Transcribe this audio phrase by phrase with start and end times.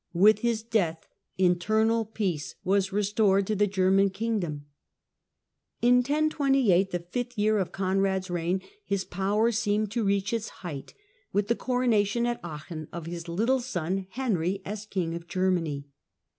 [0.13, 1.05] With his death,
[1.37, 4.65] internal peace was restored to the German kingdom.
[5.79, 10.95] In 1028, the fifth year of Conrad's reign, his power seemed to reach its height
[11.31, 15.85] with the coronation at Aachen of his little son Henry as King of Germany.